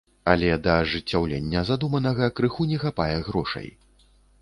Але 0.31 0.47
да 0.67 0.77
ажыццяўлення 0.85 1.63
задуманага 1.69 2.33
крыху 2.41 2.71
не 2.75 2.83
хапае 2.89 3.15
грошай. 3.33 3.75